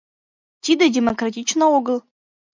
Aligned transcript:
Тиде 0.63 0.85
демократично 0.95 1.63
огыл! 1.77 1.97